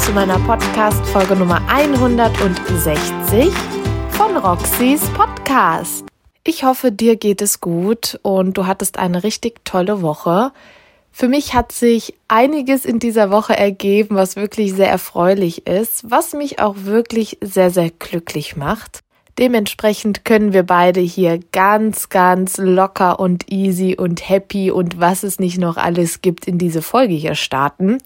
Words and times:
zu 0.00 0.12
meiner 0.12 0.38
Podcast-Folge 0.38 1.36
Nummer 1.36 1.60
160 1.68 3.52
von 4.10 4.36
Roxys 4.36 5.02
Podcast. 5.10 6.06
Ich 6.42 6.64
hoffe, 6.64 6.90
dir 6.90 7.16
geht 7.16 7.42
es 7.42 7.60
gut 7.60 8.18
und 8.22 8.56
du 8.56 8.66
hattest 8.66 8.98
eine 8.98 9.24
richtig 9.24 9.62
tolle 9.64 10.00
Woche. 10.00 10.52
Für 11.12 11.28
mich 11.28 11.52
hat 11.52 11.72
sich 11.72 12.14
einiges 12.28 12.86
in 12.86 12.98
dieser 12.98 13.30
Woche 13.30 13.54
ergeben, 13.54 14.16
was 14.16 14.36
wirklich 14.36 14.72
sehr 14.72 14.88
erfreulich 14.88 15.66
ist, 15.66 16.10
was 16.10 16.32
mich 16.32 16.60
auch 16.60 16.76
wirklich 16.78 17.36
sehr, 17.42 17.70
sehr 17.70 17.90
glücklich 17.90 18.56
macht. 18.56 19.00
Dementsprechend 19.38 20.24
können 20.24 20.52
wir 20.52 20.64
beide 20.64 21.00
hier 21.00 21.40
ganz, 21.52 22.08
ganz 22.08 22.58
locker 22.58 23.20
und 23.20 23.50
easy 23.50 23.96
und 23.98 24.28
happy 24.28 24.70
und 24.70 25.00
was 25.00 25.22
es 25.22 25.38
nicht 25.38 25.58
noch 25.58 25.76
alles 25.76 26.20
gibt 26.20 26.46
in 26.46 26.58
diese 26.58 26.82
Folge 26.82 27.14
hier 27.14 27.34
starten. 27.34 27.98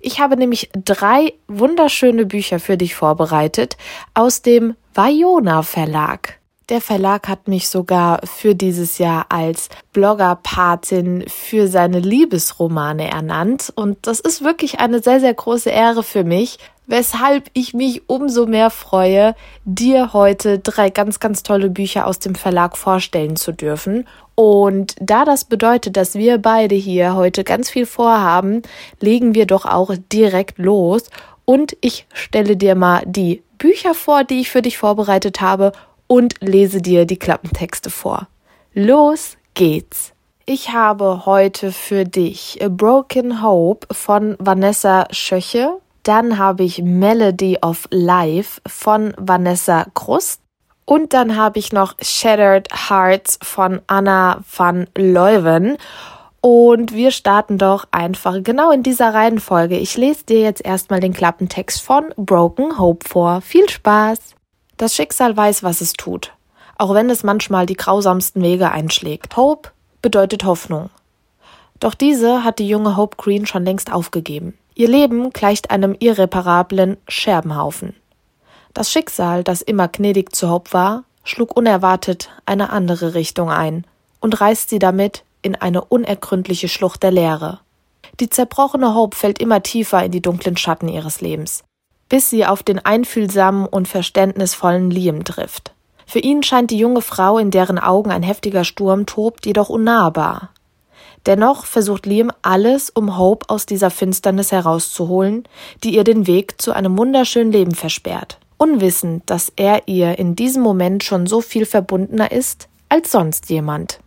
Ich 0.00 0.20
habe 0.20 0.36
nämlich 0.36 0.70
drei 0.72 1.34
wunderschöne 1.48 2.24
Bücher 2.24 2.60
für 2.60 2.76
dich 2.76 2.94
vorbereitet 2.94 3.76
aus 4.14 4.42
dem 4.42 4.76
Vajona 4.94 5.62
Verlag. 5.62 6.38
Der 6.68 6.80
Verlag 6.82 7.28
hat 7.28 7.48
mich 7.48 7.68
sogar 7.68 8.20
für 8.26 8.54
dieses 8.54 8.98
Jahr 8.98 9.26
als 9.30 9.70
Bloggerpatin 9.94 11.24
für 11.26 11.66
seine 11.66 11.98
Liebesromane 11.98 13.10
ernannt 13.10 13.72
und 13.74 14.06
das 14.06 14.20
ist 14.20 14.44
wirklich 14.44 14.78
eine 14.78 15.02
sehr, 15.02 15.18
sehr 15.18 15.32
große 15.32 15.70
Ehre 15.70 16.02
für 16.02 16.24
mich, 16.24 16.58
weshalb 16.88 17.50
ich 17.52 17.74
mich 17.74 18.08
umso 18.08 18.46
mehr 18.46 18.70
freue, 18.70 19.36
dir 19.64 20.12
heute 20.12 20.58
drei 20.58 20.90
ganz, 20.90 21.20
ganz 21.20 21.44
tolle 21.44 21.70
Bücher 21.70 22.06
aus 22.06 22.18
dem 22.18 22.34
Verlag 22.34 22.76
vorstellen 22.76 23.36
zu 23.36 23.52
dürfen. 23.52 24.08
Und 24.34 24.96
da 25.00 25.24
das 25.24 25.44
bedeutet, 25.44 25.96
dass 25.96 26.14
wir 26.14 26.38
beide 26.38 26.74
hier 26.74 27.14
heute 27.14 27.44
ganz 27.44 27.70
viel 27.70 27.86
vorhaben, 27.86 28.62
legen 29.00 29.34
wir 29.34 29.46
doch 29.46 29.66
auch 29.66 29.94
direkt 30.12 30.58
los. 30.58 31.04
Und 31.44 31.76
ich 31.80 32.06
stelle 32.12 32.56
dir 32.56 32.74
mal 32.74 33.02
die 33.06 33.42
Bücher 33.58 33.94
vor, 33.94 34.24
die 34.24 34.40
ich 34.40 34.50
für 34.50 34.62
dich 34.62 34.78
vorbereitet 34.78 35.40
habe 35.40 35.72
und 36.06 36.36
lese 36.40 36.80
dir 36.80 37.04
die 37.04 37.18
Klappentexte 37.18 37.90
vor. 37.90 38.28
Los 38.72 39.36
geht's! 39.54 40.12
Ich 40.46 40.72
habe 40.72 41.26
heute 41.26 41.72
für 41.72 42.04
dich 42.04 42.58
A 42.62 42.68
Broken 42.68 43.42
Hope 43.42 43.86
von 43.94 44.34
Vanessa 44.38 45.06
Schöche 45.10 45.76
dann 46.08 46.38
habe 46.38 46.64
ich 46.64 46.80
Melody 46.80 47.58
of 47.60 47.86
Life 47.90 48.62
von 48.66 49.12
Vanessa 49.18 49.84
Krust. 49.92 50.40
Und 50.86 51.12
dann 51.12 51.36
habe 51.36 51.58
ich 51.58 51.70
noch 51.70 51.96
Shattered 52.00 52.68
Hearts 52.88 53.38
von 53.42 53.82
Anna 53.88 54.40
van 54.56 54.86
Leuven. 54.96 55.76
Und 56.40 56.94
wir 56.94 57.10
starten 57.10 57.58
doch 57.58 57.88
einfach 57.90 58.42
genau 58.42 58.70
in 58.70 58.82
dieser 58.82 59.12
Reihenfolge. 59.12 59.76
Ich 59.76 59.98
lese 59.98 60.24
dir 60.24 60.40
jetzt 60.40 60.64
erstmal 60.64 61.00
den 61.00 61.12
Klappentext 61.12 61.82
von 61.82 62.14
Broken 62.16 62.78
Hope 62.78 63.06
vor. 63.06 63.42
Viel 63.42 63.68
Spaß! 63.68 64.34
Das 64.78 64.94
Schicksal 64.94 65.36
weiß, 65.36 65.62
was 65.62 65.82
es 65.82 65.92
tut, 65.92 66.32
auch 66.78 66.94
wenn 66.94 67.10
es 67.10 67.22
manchmal 67.22 67.66
die 67.66 67.76
grausamsten 67.76 68.40
Wege 68.40 68.70
einschlägt. 68.70 69.36
Hope 69.36 69.72
bedeutet 70.00 70.44
Hoffnung. 70.44 70.88
Doch 71.80 71.94
diese 71.94 72.44
hat 72.44 72.60
die 72.60 72.68
junge 72.68 72.96
Hope 72.96 73.18
Green 73.18 73.44
schon 73.44 73.66
längst 73.66 73.92
aufgegeben. 73.92 74.56
Ihr 74.78 74.86
Leben 74.88 75.30
gleicht 75.30 75.72
einem 75.72 75.96
irreparablen 75.98 76.98
Scherbenhaufen. 77.08 77.96
Das 78.74 78.92
Schicksal, 78.92 79.42
das 79.42 79.60
immer 79.60 79.88
gnädig 79.88 80.36
zu 80.36 80.48
Hope 80.48 80.72
war, 80.72 81.02
schlug 81.24 81.56
unerwartet 81.56 82.30
eine 82.46 82.70
andere 82.70 83.14
Richtung 83.14 83.50
ein 83.50 83.84
und 84.20 84.40
reißt 84.40 84.70
sie 84.70 84.78
damit 84.78 85.24
in 85.42 85.56
eine 85.56 85.84
unergründliche 85.84 86.68
Schlucht 86.68 87.02
der 87.02 87.10
Leere. 87.10 87.58
Die 88.20 88.30
zerbrochene 88.30 88.94
Hope 88.94 89.16
fällt 89.16 89.40
immer 89.40 89.64
tiefer 89.64 90.04
in 90.04 90.12
die 90.12 90.22
dunklen 90.22 90.56
Schatten 90.56 90.86
ihres 90.86 91.20
Lebens, 91.20 91.64
bis 92.08 92.30
sie 92.30 92.46
auf 92.46 92.62
den 92.62 92.78
einfühlsamen 92.78 93.66
und 93.66 93.88
verständnisvollen 93.88 94.92
Liam 94.92 95.24
trifft. 95.24 95.72
Für 96.06 96.20
ihn 96.20 96.44
scheint 96.44 96.70
die 96.70 96.78
junge 96.78 97.02
Frau, 97.02 97.38
in 97.38 97.50
deren 97.50 97.80
Augen 97.80 98.12
ein 98.12 98.22
heftiger 98.22 98.62
Sturm 98.62 99.06
tobt, 99.06 99.44
jedoch 99.44 99.70
unnahbar. 99.70 100.50
Dennoch 101.26 101.66
versucht 101.66 102.06
Liam 102.06 102.30
alles, 102.42 102.90
um 102.90 103.18
Hope 103.18 103.48
aus 103.48 103.66
dieser 103.66 103.90
Finsternis 103.90 104.52
herauszuholen, 104.52 105.44
die 105.84 105.94
ihr 105.94 106.04
den 106.04 106.26
Weg 106.26 106.60
zu 106.60 106.72
einem 106.72 106.96
wunderschönen 106.96 107.52
Leben 107.52 107.74
versperrt, 107.74 108.38
unwissend, 108.56 109.22
dass 109.26 109.52
er 109.56 109.88
ihr 109.88 110.18
in 110.18 110.36
diesem 110.36 110.62
Moment 110.62 111.04
schon 111.04 111.26
so 111.26 111.40
viel 111.40 111.66
verbundener 111.66 112.32
ist 112.32 112.68
als 112.88 113.12
sonst 113.12 113.50
jemand. 113.50 114.00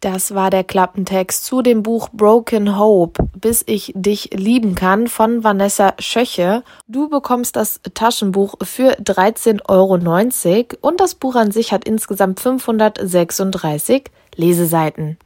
Das 0.00 0.34
war 0.34 0.50
der 0.50 0.62
Klappentext 0.62 1.44
zu 1.44 1.62
dem 1.62 1.82
Buch 1.82 2.10
Broken 2.12 2.78
Hope, 2.78 3.24
bis 3.34 3.64
ich 3.66 3.92
dich 3.96 4.30
lieben 4.34 4.74
kann 4.74 5.08
von 5.08 5.42
Vanessa 5.42 5.94
Schöche. 5.98 6.62
Du 6.86 7.08
bekommst 7.08 7.56
das 7.56 7.80
Taschenbuch 7.94 8.56
für 8.62 8.92
13,90 9.00 9.68
Euro 9.68 10.86
und 10.86 11.00
das 11.00 11.14
Buch 11.14 11.34
an 11.34 11.50
sich 11.50 11.72
hat 11.72 11.86
insgesamt 11.86 12.40
536 12.40 14.04
Leseseiten. 14.36 15.16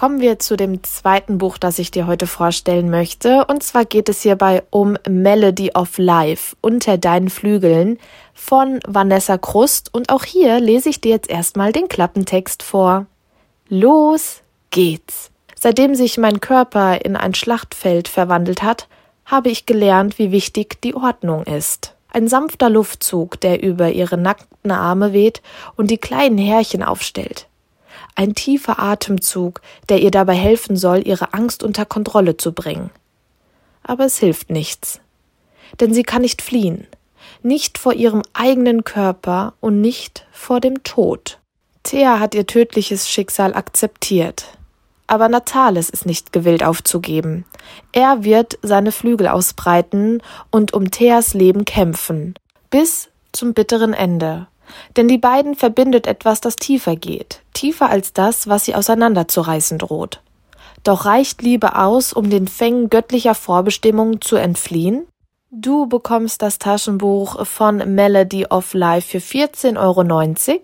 Kommen 0.00 0.22
wir 0.22 0.38
zu 0.38 0.56
dem 0.56 0.82
zweiten 0.82 1.36
Buch, 1.36 1.58
das 1.58 1.78
ich 1.78 1.90
dir 1.90 2.06
heute 2.06 2.26
vorstellen 2.26 2.88
möchte. 2.88 3.44
Und 3.44 3.62
zwar 3.62 3.84
geht 3.84 4.08
es 4.08 4.22
hierbei 4.22 4.62
um 4.70 4.96
Melody 5.06 5.72
of 5.74 5.98
Life 5.98 6.56
unter 6.62 6.96
deinen 6.96 7.28
Flügeln 7.28 7.98
von 8.32 8.80
Vanessa 8.86 9.36
Krust. 9.36 9.92
Und 9.92 10.08
auch 10.08 10.24
hier 10.24 10.58
lese 10.58 10.88
ich 10.88 11.02
dir 11.02 11.10
jetzt 11.10 11.28
erstmal 11.28 11.72
den 11.72 11.86
Klappentext 11.88 12.62
vor. 12.62 13.04
Los 13.68 14.40
geht's. 14.70 15.30
Seitdem 15.54 15.94
sich 15.94 16.16
mein 16.16 16.40
Körper 16.40 17.04
in 17.04 17.14
ein 17.14 17.34
Schlachtfeld 17.34 18.08
verwandelt 18.08 18.62
hat, 18.62 18.88
habe 19.26 19.50
ich 19.50 19.66
gelernt, 19.66 20.18
wie 20.18 20.32
wichtig 20.32 20.80
die 20.80 20.94
Ordnung 20.94 21.42
ist. 21.42 21.94
Ein 22.10 22.26
sanfter 22.26 22.70
Luftzug, 22.70 23.38
der 23.42 23.62
über 23.62 23.90
ihre 23.90 24.16
nackten 24.16 24.70
Arme 24.70 25.12
weht 25.12 25.42
und 25.76 25.90
die 25.90 25.98
kleinen 25.98 26.38
Härchen 26.38 26.82
aufstellt 26.82 27.49
ein 28.20 28.34
tiefer 28.34 28.78
Atemzug, 28.78 29.62
der 29.88 30.02
ihr 30.02 30.10
dabei 30.10 30.34
helfen 30.34 30.76
soll, 30.76 31.08
ihre 31.08 31.32
Angst 31.32 31.62
unter 31.62 31.86
Kontrolle 31.86 32.36
zu 32.36 32.52
bringen. 32.52 32.90
Aber 33.82 34.04
es 34.04 34.18
hilft 34.18 34.50
nichts. 34.50 35.00
Denn 35.80 35.94
sie 35.94 36.02
kann 36.02 36.20
nicht 36.20 36.42
fliehen, 36.42 36.86
nicht 37.42 37.78
vor 37.78 37.94
ihrem 37.94 38.20
eigenen 38.34 38.84
Körper 38.84 39.54
und 39.60 39.80
nicht 39.80 40.26
vor 40.32 40.60
dem 40.60 40.82
Tod. 40.82 41.38
Thea 41.82 42.20
hat 42.20 42.34
ihr 42.34 42.46
tödliches 42.46 43.08
Schicksal 43.08 43.54
akzeptiert. 43.54 44.58
Aber 45.06 45.30
Natales 45.30 45.88
ist 45.88 46.04
nicht 46.04 46.30
gewillt 46.30 46.62
aufzugeben. 46.62 47.46
Er 47.92 48.22
wird 48.22 48.58
seine 48.60 48.92
Flügel 48.92 49.28
ausbreiten 49.28 50.22
und 50.50 50.74
um 50.74 50.90
Theas 50.90 51.32
Leben 51.32 51.64
kämpfen. 51.64 52.34
Bis 52.68 53.08
zum 53.32 53.54
bitteren 53.54 53.94
Ende. 53.94 54.46
Denn 54.96 55.08
die 55.08 55.18
beiden 55.18 55.54
verbindet 55.54 56.06
etwas, 56.06 56.40
das 56.40 56.56
tiefer 56.56 56.96
geht, 56.96 57.42
tiefer 57.54 57.90
als 57.90 58.12
das, 58.12 58.48
was 58.48 58.64
sie 58.64 58.74
auseinanderzureißen 58.74 59.78
droht. 59.78 60.20
Doch 60.84 61.04
reicht 61.04 61.42
Liebe 61.42 61.76
aus, 61.76 62.12
um 62.12 62.30
den 62.30 62.48
Fängen 62.48 62.88
göttlicher 62.88 63.34
Vorbestimmungen 63.34 64.20
zu 64.20 64.36
entfliehen? 64.36 65.06
Du 65.52 65.86
bekommst 65.86 66.42
das 66.42 66.58
Taschenbuch 66.58 67.44
von 67.44 67.78
Melody 67.94 68.46
of 68.46 68.72
Life 68.72 69.08
für 69.08 69.18
14,90 69.18 69.78
Euro 69.78 70.60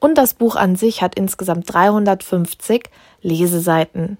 und 0.00 0.16
das 0.16 0.32
Buch 0.34 0.56
an 0.56 0.76
sich 0.76 1.02
hat 1.02 1.14
insgesamt 1.14 1.72
350 1.72 2.88
Leseseiten. 3.20 4.16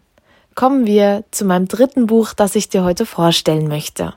Kommen 0.54 0.84
wir 0.84 1.24
zu 1.30 1.46
meinem 1.46 1.68
dritten 1.68 2.06
Buch, 2.06 2.34
das 2.34 2.54
ich 2.54 2.68
dir 2.68 2.84
heute 2.84 3.06
vorstellen 3.06 3.66
möchte. 3.66 4.12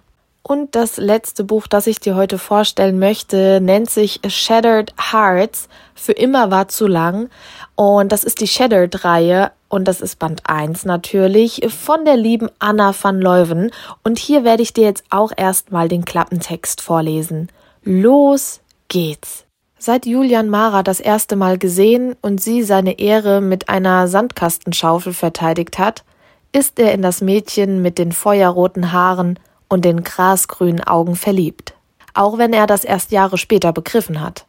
Und 0.45 0.75
das 0.75 0.97
letzte 0.97 1.45
Buch, 1.45 1.67
das 1.67 1.87
ich 1.87 2.01
dir 2.01 2.15
heute 2.15 2.37
vorstellen 2.37 2.99
möchte, 2.99 3.61
nennt 3.61 3.89
sich 3.89 4.19
Shattered 4.27 4.93
Hearts. 5.11 5.69
Für 5.95 6.11
immer 6.11 6.51
war 6.51 6.67
zu 6.67 6.85
lang. 6.85 7.29
Und 7.75 8.11
das 8.11 8.25
ist 8.25 8.41
die 8.41 8.47
Shattered-Reihe. 8.47 9.53
Und 9.69 9.87
das 9.87 10.01
ist 10.01 10.19
Band 10.19 10.41
1 10.43 10.83
natürlich 10.83 11.61
von 11.69 12.03
der 12.03 12.17
lieben 12.17 12.49
Anna 12.59 12.93
van 12.93 13.21
Leuven. 13.21 13.71
Und 14.03 14.19
hier 14.19 14.43
werde 14.43 14.63
ich 14.63 14.73
dir 14.73 14.83
jetzt 14.83 15.05
auch 15.09 15.31
erstmal 15.35 15.87
den 15.87 16.03
Klappentext 16.03 16.81
vorlesen. 16.81 17.47
Los 17.81 18.59
geht's. 18.89 19.45
Seit 19.79 20.05
Julian 20.05 20.49
Mara 20.49 20.83
das 20.83 20.99
erste 20.99 21.37
Mal 21.37 21.57
gesehen 21.57 22.17
und 22.21 22.41
sie 22.41 22.63
seine 22.63 22.99
Ehre 22.99 23.39
mit 23.39 23.69
einer 23.69 24.09
Sandkastenschaufel 24.09 25.13
verteidigt 25.13 25.79
hat, 25.79 26.03
ist 26.51 26.79
er 26.79 26.93
in 26.93 27.01
das 27.01 27.21
Mädchen 27.21 27.81
mit 27.81 27.97
den 27.97 28.11
feuerroten 28.11 28.91
Haaren 28.91 29.39
und 29.69 29.85
den 29.85 30.03
grasgrünen 30.03 30.83
Augen 30.83 31.15
verliebt, 31.15 31.73
auch 32.13 32.37
wenn 32.37 32.53
er 32.53 32.67
das 32.67 32.83
erst 32.83 33.11
Jahre 33.11 33.37
später 33.37 33.73
begriffen 33.73 34.21
hat. 34.21 34.45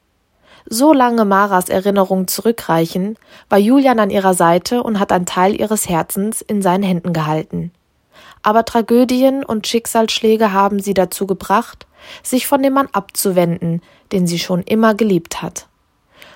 So 0.66 0.92
lange 0.92 1.24
Maras 1.24 1.68
Erinnerungen 1.68 2.26
zurückreichen, 2.26 3.18
war 3.50 3.58
Julian 3.58 4.00
an 4.00 4.10
ihrer 4.10 4.34
Seite 4.34 4.82
und 4.82 4.98
hat 4.98 5.12
einen 5.12 5.26
Teil 5.26 5.58
ihres 5.60 5.88
Herzens 5.88 6.40
in 6.40 6.62
seinen 6.62 6.82
Händen 6.82 7.12
gehalten. 7.12 7.70
Aber 8.42 8.64
Tragödien 8.64 9.44
und 9.44 9.66
Schicksalsschläge 9.66 10.52
haben 10.52 10.80
sie 10.80 10.94
dazu 10.94 11.26
gebracht, 11.26 11.86
sich 12.22 12.46
von 12.46 12.62
dem 12.62 12.74
Mann 12.74 12.88
abzuwenden, 12.92 13.82
den 14.12 14.26
sie 14.26 14.38
schon 14.38 14.62
immer 14.62 14.94
geliebt 14.94 15.42
hat. 15.42 15.66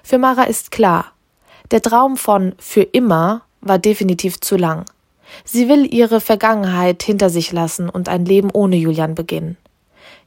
Für 0.02 0.18
Mara 0.18 0.44
ist 0.44 0.70
klar, 0.70 1.12
der 1.70 1.82
Traum 1.82 2.16
von 2.16 2.54
für 2.58 2.82
immer 2.82 3.42
war 3.60 3.78
definitiv 3.78 4.40
zu 4.40 4.56
lang. 4.56 4.84
Sie 5.44 5.68
will 5.68 5.92
ihre 5.92 6.20
Vergangenheit 6.20 7.02
hinter 7.02 7.30
sich 7.30 7.52
lassen 7.52 7.88
und 7.88 8.08
ein 8.08 8.24
Leben 8.24 8.50
ohne 8.52 8.76
Julian 8.76 9.14
beginnen. 9.14 9.56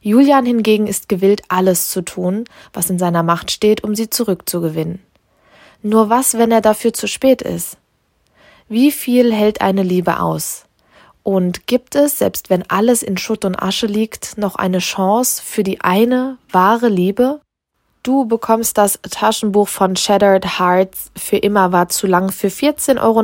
Julian 0.00 0.44
hingegen 0.44 0.86
ist 0.86 1.08
gewillt, 1.08 1.42
alles 1.48 1.90
zu 1.90 2.02
tun, 2.02 2.44
was 2.72 2.90
in 2.90 2.98
seiner 2.98 3.22
Macht 3.22 3.50
steht, 3.50 3.84
um 3.84 3.94
sie 3.94 4.10
zurückzugewinnen. 4.10 5.00
Nur 5.82 6.10
was, 6.10 6.34
wenn 6.34 6.50
er 6.50 6.60
dafür 6.60 6.92
zu 6.92 7.06
spät 7.06 7.42
ist? 7.42 7.76
Wie 8.68 8.90
viel 8.90 9.32
hält 9.32 9.60
eine 9.60 9.82
Liebe 9.82 10.20
aus? 10.20 10.64
Und 11.22 11.66
gibt 11.66 11.94
es, 11.94 12.18
selbst 12.18 12.50
wenn 12.50 12.68
alles 12.68 13.02
in 13.02 13.16
Schutt 13.16 13.44
und 13.44 13.62
Asche 13.62 13.86
liegt, 13.86 14.38
noch 14.38 14.56
eine 14.56 14.78
Chance 14.78 15.40
für 15.44 15.62
die 15.62 15.80
eine 15.80 16.38
wahre 16.50 16.88
Liebe? 16.88 17.40
Du 18.02 18.24
bekommst 18.24 18.78
das 18.78 18.98
Taschenbuch 19.08 19.68
von 19.68 19.94
Shattered 19.94 20.58
Hearts 20.58 21.12
für 21.16 21.36
immer 21.36 21.70
war 21.70 21.88
zu 21.88 22.08
lang 22.08 22.32
für 22.32 22.48
14,90 22.48 23.00
Euro 23.00 23.22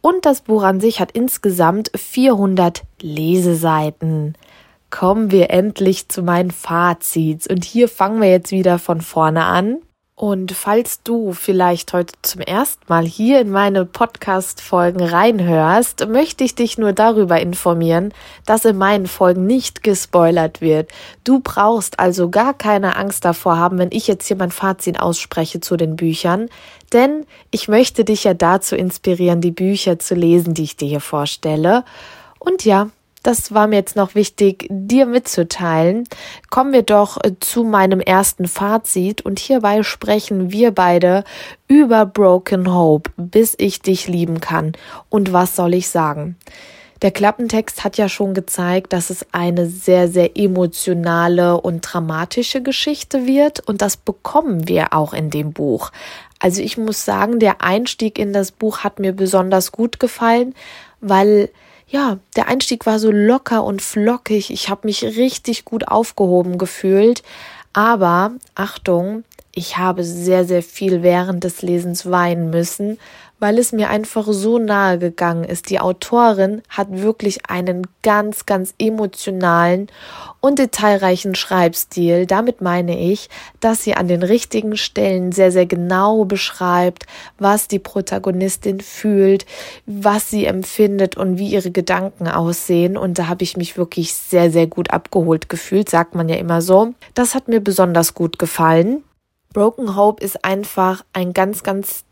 und 0.00 0.26
das 0.26 0.42
Buch 0.42 0.62
an 0.62 0.80
sich 0.80 1.00
hat 1.00 1.12
insgesamt 1.12 1.90
400 1.94 2.82
Leseseiten. 3.00 4.34
Kommen 4.90 5.30
wir 5.30 5.50
endlich 5.50 6.08
zu 6.08 6.22
meinen 6.22 6.50
Fazits 6.50 7.46
und 7.46 7.64
hier 7.64 7.88
fangen 7.88 8.20
wir 8.20 8.30
jetzt 8.30 8.52
wieder 8.52 8.78
von 8.78 9.00
vorne 9.00 9.44
an. 9.44 9.78
Und 10.18 10.50
falls 10.50 11.04
du 11.04 11.32
vielleicht 11.32 11.92
heute 11.92 12.12
zum 12.22 12.40
ersten 12.40 12.82
Mal 12.88 13.04
hier 13.04 13.40
in 13.40 13.52
meine 13.52 13.84
Podcast-Folgen 13.84 15.00
reinhörst, 15.00 16.08
möchte 16.08 16.42
ich 16.42 16.56
dich 16.56 16.76
nur 16.76 16.92
darüber 16.92 17.40
informieren, 17.40 18.12
dass 18.44 18.64
in 18.64 18.76
meinen 18.76 19.06
Folgen 19.06 19.46
nicht 19.46 19.84
gespoilert 19.84 20.60
wird. 20.60 20.90
Du 21.22 21.38
brauchst 21.38 22.00
also 22.00 22.30
gar 22.30 22.52
keine 22.52 22.96
Angst 22.96 23.24
davor 23.24 23.58
haben, 23.58 23.78
wenn 23.78 23.92
ich 23.92 24.08
jetzt 24.08 24.26
hier 24.26 24.36
mein 24.36 24.50
Fazit 24.50 24.98
ausspreche 24.98 25.60
zu 25.60 25.76
den 25.76 25.94
Büchern, 25.94 26.48
denn 26.92 27.24
ich 27.52 27.68
möchte 27.68 28.04
dich 28.04 28.24
ja 28.24 28.34
dazu 28.34 28.74
inspirieren, 28.74 29.40
die 29.40 29.52
Bücher 29.52 30.00
zu 30.00 30.16
lesen, 30.16 30.52
die 30.52 30.64
ich 30.64 30.76
dir 30.76 30.88
hier 30.88 31.00
vorstelle. 31.00 31.84
Und 32.40 32.64
ja, 32.64 32.88
das 33.22 33.52
war 33.52 33.66
mir 33.66 33.76
jetzt 33.76 33.96
noch 33.96 34.14
wichtig, 34.14 34.66
dir 34.70 35.06
mitzuteilen. 35.06 36.04
Kommen 36.50 36.72
wir 36.72 36.82
doch 36.82 37.18
äh, 37.22 37.32
zu 37.40 37.64
meinem 37.64 38.00
ersten 38.00 38.48
Fazit 38.48 39.22
und 39.22 39.38
hierbei 39.38 39.82
sprechen 39.82 40.52
wir 40.52 40.70
beide 40.70 41.24
über 41.66 42.06
Broken 42.06 42.72
Hope, 42.72 43.10
bis 43.16 43.54
ich 43.58 43.82
dich 43.82 44.08
lieben 44.08 44.40
kann. 44.40 44.72
Und 45.08 45.32
was 45.32 45.56
soll 45.56 45.74
ich 45.74 45.88
sagen? 45.88 46.36
Der 47.02 47.12
Klappentext 47.12 47.84
hat 47.84 47.96
ja 47.96 48.08
schon 48.08 48.34
gezeigt, 48.34 48.92
dass 48.92 49.10
es 49.10 49.24
eine 49.30 49.66
sehr, 49.66 50.08
sehr 50.08 50.36
emotionale 50.36 51.60
und 51.60 51.82
dramatische 51.82 52.60
Geschichte 52.60 53.24
wird 53.24 53.60
und 53.60 53.82
das 53.82 53.96
bekommen 53.96 54.66
wir 54.66 54.92
auch 54.92 55.12
in 55.12 55.30
dem 55.30 55.52
Buch. 55.52 55.92
Also 56.40 56.60
ich 56.60 56.76
muss 56.76 57.04
sagen, 57.04 57.38
der 57.38 57.62
Einstieg 57.62 58.18
in 58.18 58.32
das 58.32 58.50
Buch 58.50 58.78
hat 58.78 58.98
mir 58.98 59.12
besonders 59.12 59.70
gut 59.70 60.00
gefallen, 60.00 60.54
weil 61.00 61.50
ja, 61.88 62.18
der 62.36 62.48
Einstieg 62.48 62.86
war 62.86 62.98
so 62.98 63.10
locker 63.10 63.64
und 63.64 63.80
flockig. 63.80 64.50
Ich 64.50 64.68
habe 64.68 64.86
mich 64.86 65.02
richtig 65.02 65.64
gut 65.64 65.88
aufgehoben 65.88 66.58
gefühlt. 66.58 67.22
Aber 67.72 68.32
Achtung, 68.54 69.24
ich 69.54 69.78
habe 69.78 70.04
sehr, 70.04 70.44
sehr 70.44 70.62
viel 70.62 71.02
während 71.02 71.44
des 71.44 71.62
Lesens 71.62 72.10
weinen 72.10 72.50
müssen, 72.50 72.98
weil 73.40 73.58
es 73.58 73.72
mir 73.72 73.90
einfach 73.90 74.26
so 74.28 74.58
nahe 74.58 74.98
gegangen 74.98 75.44
ist. 75.44 75.70
Die 75.70 75.80
Autorin 75.80 76.62
hat 76.68 76.88
wirklich 76.90 77.48
einen 77.48 77.86
ganz, 78.02 78.46
ganz 78.46 78.74
emotionalen 78.78 79.88
und 80.40 80.58
detailreichen 80.58 81.34
Schreibstil. 81.34 82.26
Damit 82.26 82.60
meine 82.60 82.98
ich, 82.98 83.28
dass 83.60 83.82
sie 83.82 83.94
an 83.94 84.08
den 84.08 84.22
richtigen 84.22 84.76
Stellen 84.76 85.32
sehr, 85.32 85.52
sehr 85.52 85.66
genau 85.66 86.24
beschreibt, 86.24 87.06
was 87.38 87.68
die 87.68 87.78
Protagonistin 87.78 88.80
fühlt, 88.80 89.46
was 89.86 90.30
sie 90.30 90.44
empfindet 90.44 91.16
und 91.16 91.38
wie 91.38 91.48
ihre 91.48 91.70
Gedanken 91.70 92.28
aussehen. 92.28 92.96
Und 92.96 93.18
da 93.18 93.28
habe 93.28 93.44
ich 93.44 93.56
mich 93.56 93.76
wirklich 93.76 94.14
sehr, 94.14 94.50
sehr 94.50 94.66
gut 94.66 94.90
abgeholt 94.90 95.48
gefühlt, 95.48 95.88
sagt 95.88 96.14
man 96.14 96.28
ja 96.28 96.36
immer 96.36 96.62
so. 96.62 96.94
Das 97.14 97.34
hat 97.34 97.48
mir 97.48 97.60
besonders 97.60 98.14
gut 98.14 98.38
gefallen. 98.38 99.04
Broken 99.52 99.96
Hope 99.96 100.22
ist 100.22 100.44
einfach 100.44 101.04
ein 101.12 101.32
ganz, 101.32 101.62
ganz 101.62 102.04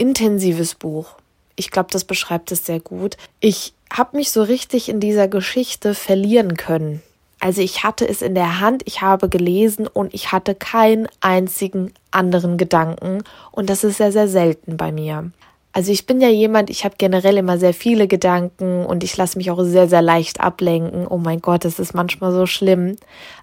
intensives 0.00 0.74
Buch. 0.74 1.16
Ich 1.56 1.70
glaube, 1.70 1.90
das 1.92 2.04
beschreibt 2.04 2.50
es 2.52 2.64
sehr 2.64 2.80
gut. 2.80 3.16
Ich 3.38 3.74
habe 3.92 4.16
mich 4.16 4.30
so 4.30 4.42
richtig 4.42 4.88
in 4.88 4.98
dieser 4.98 5.28
Geschichte 5.28 5.94
verlieren 5.94 6.56
können. 6.56 7.02
Also 7.38 7.60
ich 7.60 7.84
hatte 7.84 8.08
es 8.08 8.22
in 8.22 8.34
der 8.34 8.60
Hand, 8.60 8.82
ich 8.86 9.02
habe 9.02 9.28
gelesen 9.28 9.86
und 9.86 10.12
ich 10.14 10.32
hatte 10.32 10.54
keinen 10.54 11.06
einzigen 11.20 11.92
anderen 12.10 12.58
Gedanken 12.58 13.22
und 13.50 13.70
das 13.70 13.84
ist 13.84 13.98
sehr, 13.98 14.12
sehr 14.12 14.28
selten 14.28 14.76
bei 14.76 14.92
mir. 14.92 15.30
Also 15.72 15.92
ich 15.92 16.06
bin 16.06 16.20
ja 16.20 16.28
jemand, 16.28 16.68
ich 16.68 16.84
habe 16.84 16.96
generell 16.98 17.36
immer 17.36 17.58
sehr 17.58 17.74
viele 17.74 18.08
Gedanken 18.08 18.84
und 18.84 19.04
ich 19.04 19.16
lasse 19.16 19.38
mich 19.38 19.50
auch 19.50 19.62
sehr, 19.62 19.88
sehr 19.88 20.02
leicht 20.02 20.40
ablenken. 20.40 21.06
Oh 21.06 21.18
mein 21.18 21.40
Gott, 21.40 21.64
das 21.64 21.78
ist 21.78 21.94
manchmal 21.94 22.32
so 22.32 22.46
schlimm. 22.46 22.96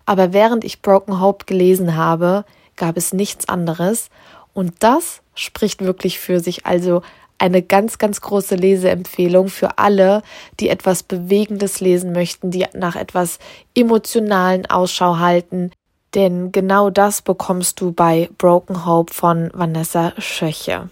Aber 0.05 0.33
während 0.33 0.63
ich 0.63 0.81
Broken 0.81 1.21
Hope 1.21 1.45
gelesen 1.45 1.95
habe, 1.95 2.45
gab 2.75 2.97
es 2.97 3.13
nichts 3.13 3.47
anderes 3.47 4.09
und 4.53 4.73
das 4.79 5.21
spricht 5.37 5.81
wirklich 5.81 6.19
für 6.19 6.39
sich. 6.39 6.65
Also 6.65 7.01
eine 7.37 7.61
ganz, 7.61 7.97
ganz 7.97 8.21
große 8.21 8.55
Leseempfehlung 8.55 9.47
für 9.49 9.77
alle, 9.77 10.23
die 10.59 10.69
etwas 10.69 11.03
Bewegendes 11.03 11.79
lesen 11.79 12.11
möchten, 12.11 12.51
die 12.51 12.65
nach 12.73 12.95
etwas 12.95 13.39
emotionalen 13.75 14.65
Ausschau 14.65 15.19
halten. 15.19 15.71
Denn 16.15 16.51
genau 16.51 16.89
das 16.89 17.21
bekommst 17.21 17.79
du 17.79 17.91
bei 17.91 18.29
Broken 18.37 18.85
Hope 18.85 19.13
von 19.13 19.51
Vanessa 19.53 20.13
Schöche. 20.17 20.89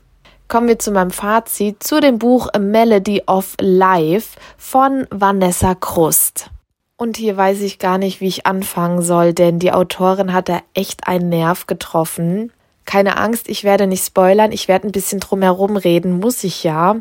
Kommen 0.48 0.68
wir 0.68 0.78
zu 0.78 0.92
meinem 0.92 1.10
Fazit 1.10 1.82
zu 1.82 2.00
dem 2.00 2.20
Buch 2.20 2.50
A 2.54 2.60
Melody 2.60 3.24
of 3.26 3.56
Life 3.60 4.38
von 4.58 5.08
Vanessa 5.10 5.74
Krust. 5.74 6.52
Und 6.98 7.18
hier 7.18 7.36
weiß 7.36 7.62
ich 7.62 7.80
gar 7.80 7.98
nicht, 7.98 8.22
wie 8.22 8.28
ich 8.28 8.46
anfangen 8.46 9.02
soll, 9.02 9.34
denn 9.34 9.60
die 9.60 9.72
Autorin 9.72 10.32
hat 10.32 10.48
da 10.48 10.60
echt 10.74 11.08
einen 11.08 11.30
Nerv 11.30 11.66
getroffen. 11.66 12.54
Keine 12.86 13.18
Angst, 13.18 13.50
ich 13.50 13.64
werde 13.64 13.88
nicht 13.88 14.06
spoilern, 14.06 14.52
ich 14.52 14.68
werde 14.68 14.88
ein 14.88 14.92
bisschen 14.92 15.20
drumherum 15.20 15.76
reden, 15.76 16.20
muss 16.20 16.44
ich 16.44 16.64
ja. 16.64 16.98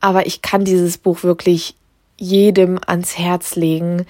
Aber 0.00 0.26
ich 0.26 0.42
kann 0.42 0.64
dieses 0.64 0.98
Buch 0.98 1.22
wirklich 1.22 1.76
jedem 2.18 2.78
ans 2.86 3.18
Herz 3.18 3.56
legen. 3.56 4.06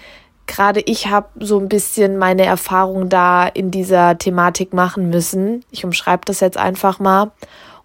Gerade 0.46 0.80
ich 0.80 1.06
habe 1.06 1.28
so 1.38 1.58
ein 1.58 1.68
bisschen 1.68 2.18
meine 2.18 2.44
Erfahrung 2.44 3.08
da 3.08 3.46
in 3.46 3.70
dieser 3.70 4.18
Thematik 4.18 4.72
machen 4.72 5.08
müssen. 5.08 5.64
Ich 5.70 5.84
umschreibe 5.84 6.22
das 6.24 6.40
jetzt 6.40 6.58
einfach 6.58 6.98
mal. 6.98 7.30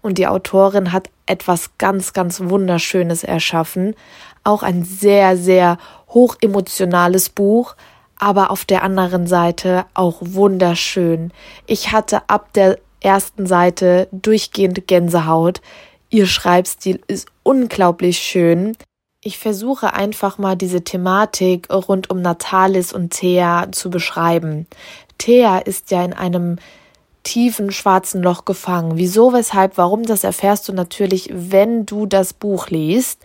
Und 0.01 0.17
die 0.17 0.27
Autorin 0.27 0.91
hat 0.91 1.10
etwas 1.25 1.77
ganz, 1.77 2.13
ganz 2.13 2.41
Wunderschönes 2.41 3.24
erschaffen. 3.24 3.95
Auch 4.43 4.63
ein 4.63 4.83
sehr, 4.83 5.38
sehr 5.38 5.77
hochemotionales 6.10 7.29
Buch, 7.29 7.75
aber 8.17 8.50
auf 8.51 8.65
der 8.65 8.83
anderen 8.83 9.27
Seite 9.27 9.86
auch 9.93 10.17
wunderschön. 10.21 11.31
Ich 11.67 11.91
hatte 11.91 12.29
ab 12.29 12.53
der 12.53 12.79
ersten 13.01 13.45
Seite 13.45 14.07
durchgehend 14.11 14.87
Gänsehaut. 14.87 15.61
Ihr 16.09 16.25
Schreibstil 16.25 17.01
ist 17.07 17.27
unglaublich 17.43 18.19
schön. 18.19 18.75
Ich 19.23 19.37
versuche 19.37 19.93
einfach 19.93 20.37
mal 20.37 20.55
diese 20.55 20.83
Thematik 20.83 21.69
rund 21.71 22.09
um 22.09 22.21
Natalis 22.21 22.93
und 22.93 23.11
Thea 23.11 23.67
zu 23.71 23.89
beschreiben. 23.89 24.67
Thea 25.17 25.57
ist 25.57 25.91
ja 25.91 26.03
in 26.05 26.13
einem 26.13 26.57
tiefen 27.23 27.71
schwarzen 27.71 28.23
Loch 28.23 28.45
gefangen. 28.45 28.93
Wieso, 28.95 29.33
weshalb, 29.33 29.77
warum, 29.77 30.03
das 30.03 30.23
erfährst 30.23 30.67
du 30.69 30.73
natürlich, 30.73 31.29
wenn 31.33 31.85
du 31.85 32.05
das 32.05 32.33
Buch 32.33 32.69
liest. 32.69 33.21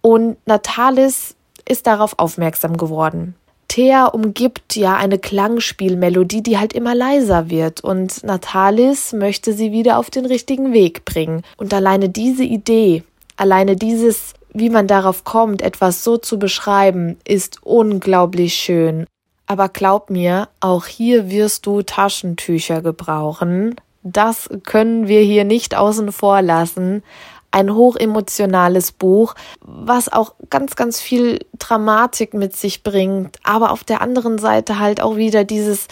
Und 0.00 0.36
Natalis 0.46 1.36
ist 1.68 1.86
darauf 1.86 2.18
aufmerksam 2.18 2.76
geworden. 2.76 3.36
Thea 3.70 4.06
umgibt 4.06 4.74
ja 4.74 4.96
eine 4.96 5.20
Klangspielmelodie, 5.20 6.42
die 6.42 6.58
halt 6.58 6.72
immer 6.72 6.92
leiser 6.92 7.50
wird 7.50 7.84
und 7.84 8.24
Natalis 8.24 9.12
möchte 9.12 9.52
sie 9.52 9.70
wieder 9.70 9.96
auf 9.98 10.10
den 10.10 10.26
richtigen 10.26 10.72
Weg 10.72 11.04
bringen. 11.04 11.42
Und 11.56 11.72
alleine 11.72 12.08
diese 12.08 12.42
Idee, 12.42 13.04
alleine 13.36 13.76
dieses, 13.76 14.34
wie 14.52 14.70
man 14.70 14.88
darauf 14.88 15.22
kommt, 15.22 15.62
etwas 15.62 16.02
so 16.02 16.16
zu 16.16 16.40
beschreiben, 16.40 17.16
ist 17.24 17.58
unglaublich 17.62 18.54
schön. 18.54 19.06
Aber 19.46 19.68
glaub 19.68 20.10
mir, 20.10 20.48
auch 20.58 20.86
hier 20.86 21.30
wirst 21.30 21.64
du 21.64 21.82
Taschentücher 21.82 22.82
gebrauchen. 22.82 23.76
Das 24.02 24.50
können 24.64 25.06
wir 25.06 25.20
hier 25.20 25.44
nicht 25.44 25.76
außen 25.76 26.10
vor 26.10 26.42
lassen 26.42 27.04
ein 27.50 27.74
hochemotionales 27.74 28.92
Buch, 28.92 29.34
was 29.60 30.12
auch 30.12 30.34
ganz, 30.50 30.76
ganz 30.76 31.00
viel 31.00 31.40
Dramatik 31.58 32.34
mit 32.34 32.56
sich 32.56 32.82
bringt, 32.82 33.38
aber 33.42 33.72
auf 33.72 33.84
der 33.84 34.00
anderen 34.00 34.38
Seite 34.38 34.78
halt 34.78 35.00
auch 35.00 35.16
wieder 35.16 35.44
dieses 35.44 35.88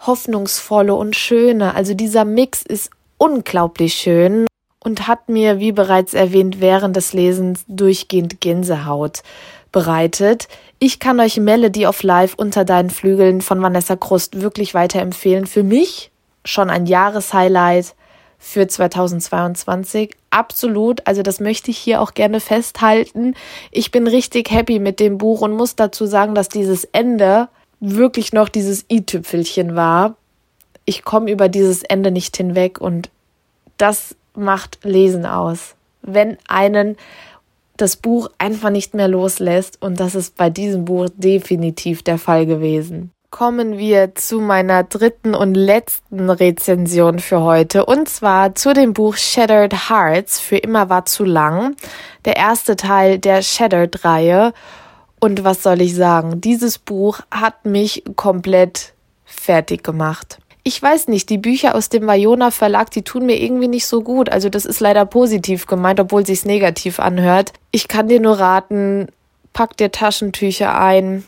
Hoffnungsvolle 0.00 0.94
und 0.94 1.16
Schöne. 1.16 1.74
Also 1.74 1.94
dieser 1.94 2.24
Mix 2.24 2.62
ist 2.62 2.90
unglaublich 3.18 3.94
schön 3.94 4.46
und 4.80 5.08
hat 5.08 5.28
mir, 5.28 5.58
wie 5.58 5.72
bereits 5.72 6.14
erwähnt, 6.14 6.60
während 6.60 6.96
des 6.96 7.12
Lesens 7.12 7.64
durchgehend 7.66 8.40
Gänsehaut 8.40 9.22
bereitet. 9.72 10.48
Ich 10.78 11.00
kann 11.00 11.20
euch 11.20 11.38
Melody 11.38 11.86
of 11.86 12.02
Life 12.02 12.36
unter 12.36 12.64
deinen 12.64 12.90
Flügeln 12.90 13.40
von 13.40 13.60
Vanessa 13.62 13.96
Krust 13.96 14.40
wirklich 14.40 14.74
weiterempfehlen. 14.74 15.46
Für 15.46 15.62
mich 15.62 16.10
schon 16.44 16.70
ein 16.70 16.86
Jahreshighlight 16.86 17.94
für 18.46 18.68
2022. 18.68 20.14
Absolut. 20.30 21.04
Also 21.04 21.22
das 21.22 21.40
möchte 21.40 21.72
ich 21.72 21.78
hier 21.78 22.00
auch 22.00 22.14
gerne 22.14 22.38
festhalten. 22.38 23.34
Ich 23.72 23.90
bin 23.90 24.06
richtig 24.06 24.50
happy 24.50 24.78
mit 24.78 25.00
dem 25.00 25.18
Buch 25.18 25.40
und 25.40 25.52
muss 25.52 25.74
dazu 25.74 26.06
sagen, 26.06 26.34
dass 26.34 26.48
dieses 26.48 26.84
Ende 26.84 27.48
wirklich 27.80 28.32
noch 28.32 28.48
dieses 28.48 28.86
i-Tüpfelchen 28.90 29.74
war. 29.74 30.16
Ich 30.84 31.02
komme 31.02 31.30
über 31.30 31.48
dieses 31.48 31.82
Ende 31.82 32.12
nicht 32.12 32.36
hinweg 32.36 32.80
und 32.80 33.10
das 33.78 34.14
macht 34.34 34.78
Lesen 34.84 35.26
aus. 35.26 35.74
Wenn 36.02 36.38
einen 36.46 36.96
das 37.76 37.96
Buch 37.96 38.30
einfach 38.38 38.70
nicht 38.70 38.94
mehr 38.94 39.08
loslässt 39.08 39.82
und 39.82 39.98
das 39.98 40.14
ist 40.14 40.36
bei 40.36 40.50
diesem 40.50 40.84
Buch 40.84 41.08
definitiv 41.16 42.04
der 42.04 42.18
Fall 42.18 42.46
gewesen. 42.46 43.10
Kommen 43.30 43.76
wir 43.76 44.14
zu 44.14 44.40
meiner 44.40 44.84
dritten 44.84 45.34
und 45.34 45.54
letzten 45.54 46.30
Rezension 46.30 47.18
für 47.18 47.40
heute. 47.40 47.84
Und 47.84 48.08
zwar 48.08 48.54
zu 48.54 48.72
dem 48.72 48.92
Buch 48.92 49.16
Shattered 49.16 49.90
Hearts 49.90 50.38
für 50.38 50.56
immer 50.56 50.88
war 50.88 51.04
zu 51.06 51.24
lang, 51.24 51.76
der 52.24 52.36
erste 52.36 52.76
Teil 52.76 53.18
der 53.18 53.42
Shattered 53.42 54.04
Reihe 54.04 54.52
und 55.18 55.44
was 55.44 55.62
soll 55.62 55.80
ich 55.80 55.94
sagen, 55.94 56.40
dieses 56.40 56.78
Buch 56.78 57.20
hat 57.30 57.64
mich 57.64 58.04
komplett 58.16 58.92
fertig 59.24 59.82
gemacht. 59.82 60.38
Ich 60.62 60.80
weiß 60.80 61.08
nicht, 61.08 61.30
die 61.30 61.38
Bücher 61.38 61.74
aus 61.74 61.88
dem 61.88 62.06
Vajona 62.06 62.50
Verlag, 62.50 62.90
die 62.90 63.02
tun 63.02 63.26
mir 63.26 63.40
irgendwie 63.40 63.68
nicht 63.68 63.86
so 63.86 64.02
gut. 64.02 64.28
Also 64.28 64.48
das 64.48 64.64
ist 64.64 64.80
leider 64.80 65.06
positiv 65.06 65.66
gemeint, 65.66 66.00
obwohl 66.00 66.26
sich's 66.26 66.44
negativ 66.44 67.00
anhört. 67.00 67.52
Ich 67.70 67.88
kann 67.88 68.08
dir 68.08 68.20
nur 68.20 68.38
raten, 68.38 69.08
pack 69.52 69.76
dir 69.76 69.90
Taschentücher 69.90 70.78
ein, 70.78 71.24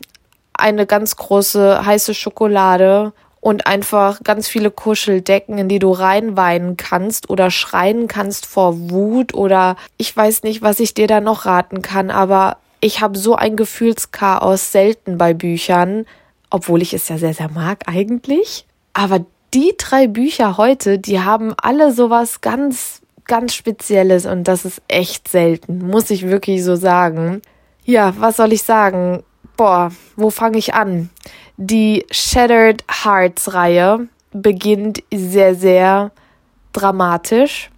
eine 0.59 0.87
ganz 0.87 1.17
große 1.17 1.85
heiße 1.85 2.15
Schokolade 2.15 3.13
und 3.41 3.67
einfach 3.67 4.23
ganz 4.25 4.49
viele 4.49 4.71
Kuscheldecken, 4.71 5.59
in 5.59 5.69
die 5.69 5.79
du 5.79 5.93
reinweinen 5.93 6.77
kannst 6.77 7.31
oder 7.31 7.51
schreien 7.51 8.09
kannst 8.09 8.47
vor 8.47 8.91
Wut 8.91 9.35
oder 9.35 9.77
ich 9.97 10.15
weiß 10.15 10.43
nicht, 10.43 10.63
was 10.63 10.81
ich 10.81 10.95
dir 10.95 11.07
da 11.07 11.21
noch 11.21 11.47
raten 11.47 11.83
kann, 11.83 12.11
aber 12.11 12.59
ich 12.81 13.01
habe 13.01 13.19
so 13.19 13.35
ein 13.35 13.57
Gefühlschaos 13.57 14.73
selten 14.73 15.19
bei 15.19 15.35
Büchern, 15.35 16.05
obwohl 16.51 16.83
ich 16.83 16.95
es 16.95 17.09
ja 17.09 17.19
sehr, 17.19 17.35
sehr 17.35 17.51
mag 17.51 17.85
eigentlich. 17.87 18.67
Aber 18.93 19.25
die 19.55 19.75
drei 19.79 20.07
Bücher 20.07 20.57
heute, 20.57 20.99
die 20.99 21.21
haben 21.21 21.55
alle 21.61 21.93
sowas 21.93 22.41
ganz, 22.41 23.01
ganz 23.25 23.55
Spezielles 23.55 24.27
und 24.27 24.45
das 24.45 24.65
ist 24.65 24.83
echt 24.89 25.29
selten, 25.29 25.87
muss 25.87 26.11
ich 26.11 26.27
wirklich 26.27 26.65
so 26.65 26.77
sagen. 26.77 27.43
Ja, 27.85 28.15
was 28.19 28.37
soll 28.37 28.53
ich 28.53 28.63
sagen? 28.63 29.23
Boah, 29.59 29.91
wo 30.15 30.31
fange 30.31 30.57
ich 30.57 30.73
an? 30.75 31.11
Die 31.57 32.07
Shattered 32.13 32.85
Hearts 33.05 33.55
Reihe 33.55 34.07
beginnt 34.31 35.03
sehr, 35.13 35.57
sehr 35.57 36.13
dramatisch. 36.73 37.69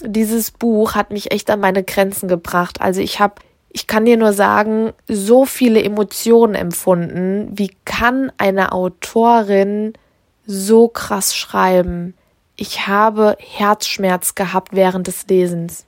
Dieses 0.00 0.52
Buch 0.52 0.94
hat 0.94 1.10
mich 1.10 1.32
echt 1.32 1.50
an 1.50 1.58
meine 1.58 1.82
Grenzen 1.82 2.28
gebracht. 2.28 2.80
Also 2.80 3.00
ich 3.00 3.18
habe 3.18 3.34
ich 3.70 3.88
kann 3.88 4.04
dir 4.04 4.16
nur 4.16 4.32
sagen, 4.32 4.92
so 5.08 5.44
viele 5.44 5.82
Emotionen 5.82 6.54
empfunden. 6.54 7.48
Wie 7.58 7.72
kann 7.84 8.30
eine 8.38 8.70
Autorin 8.70 9.94
so 10.46 10.86
krass 10.86 11.34
schreiben. 11.34 12.14
Ich 12.54 12.86
habe 12.86 13.36
Herzschmerz 13.40 14.36
gehabt 14.36 14.68
während 14.70 15.08
des 15.08 15.26
Lesens. 15.26 15.84